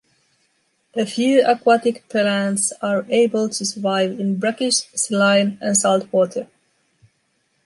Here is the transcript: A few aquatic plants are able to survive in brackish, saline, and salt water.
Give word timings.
A 0.97 1.05
few 1.05 1.45
aquatic 1.45 2.09
plants 2.09 2.73
are 2.81 3.05
able 3.09 3.49
to 3.49 3.63
survive 3.63 4.19
in 4.19 4.37
brackish, 4.39 4.87
saline, 4.95 5.59
and 5.61 5.77
salt 5.77 6.11
water. 6.11 6.47